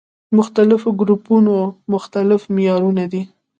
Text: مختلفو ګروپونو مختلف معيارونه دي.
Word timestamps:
مختلفو 0.37 0.89
ګروپونو 0.99 1.55
مختلف 1.93 2.41
معيارونه 2.55 3.03
دي. 3.11 3.21